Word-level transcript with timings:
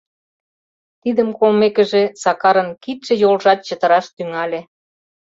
Тидым 1.01 1.29
колмекыже, 1.39 2.03
Сакарын 2.21 2.69
кидше-йолжат 2.83 3.59
чытыраш 3.67 4.05
тӱҥале... 4.15 4.61